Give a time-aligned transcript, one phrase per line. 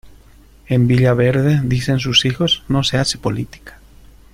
[0.67, 3.77] En villaverde dicen sus hijos no se hace política.